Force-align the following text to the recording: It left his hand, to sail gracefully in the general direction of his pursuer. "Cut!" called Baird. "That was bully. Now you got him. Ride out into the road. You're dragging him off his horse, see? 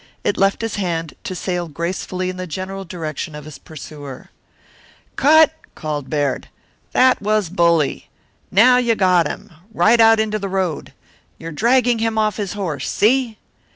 It 0.23 0.35
left 0.35 0.63
his 0.63 0.77
hand, 0.77 1.13
to 1.25 1.35
sail 1.35 1.67
gracefully 1.67 2.31
in 2.31 2.37
the 2.37 2.47
general 2.47 2.83
direction 2.85 3.35
of 3.35 3.45
his 3.45 3.59
pursuer. 3.59 4.31
"Cut!" 5.15 5.53
called 5.75 6.09
Baird. 6.09 6.47
"That 6.91 7.21
was 7.21 7.49
bully. 7.49 8.09
Now 8.49 8.77
you 8.77 8.95
got 8.95 9.27
him. 9.27 9.51
Ride 9.71 10.01
out 10.01 10.19
into 10.19 10.39
the 10.39 10.49
road. 10.49 10.93
You're 11.37 11.51
dragging 11.51 11.99
him 11.99 12.17
off 12.17 12.37
his 12.37 12.53
horse, 12.53 12.89
see? 12.89 13.37